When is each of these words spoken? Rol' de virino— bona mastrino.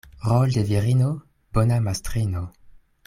Rol' 0.29 0.53
de 0.55 0.63
virino— 0.69 1.09
bona 1.59 1.79
mastrino. 1.89 2.43